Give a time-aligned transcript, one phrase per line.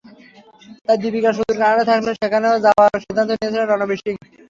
[0.85, 4.15] তাই দীপিকা সুদূর কানাডায় থাকলেও সেখানেই যাওয়ার সিদ্ধান্ত নিয়েছিলেন রণবীর সিং।